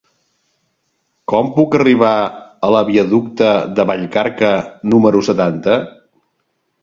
[1.33, 2.13] Com puc arribar
[2.69, 4.53] a la viaducte de Vallcarca
[4.95, 5.77] número setanta?